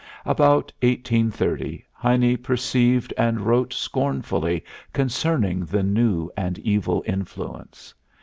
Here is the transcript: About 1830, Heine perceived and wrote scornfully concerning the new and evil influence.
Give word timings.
About 0.25 0.73
1830, 0.81 1.85
Heine 1.93 2.35
perceived 2.35 3.13
and 3.19 3.41
wrote 3.41 3.71
scornfully 3.71 4.65
concerning 4.93 5.63
the 5.63 5.83
new 5.83 6.31
and 6.35 6.57
evil 6.57 7.03
influence. 7.05 7.93